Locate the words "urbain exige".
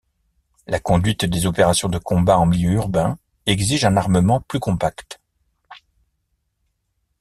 2.71-3.85